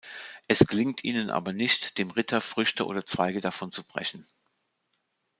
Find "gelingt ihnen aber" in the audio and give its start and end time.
0.65-1.53